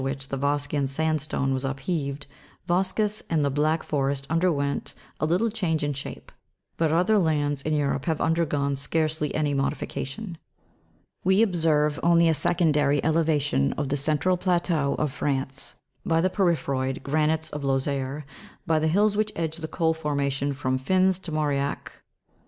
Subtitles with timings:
[0.03, 2.25] which the vosgean sandstone was upheaved,
[2.67, 6.31] Vpsges and the Black Forest underwent a little change in shape;
[6.75, 10.39] but other lands in Europe have undergone scarcely any modification.
[11.23, 17.03] We observe only a secondary elevation of the central plateau of France by the porphyroid
[17.03, 18.23] granites of Lozere,
[18.65, 21.91] by the hills which edge the coal formation from Fins to Mauriac.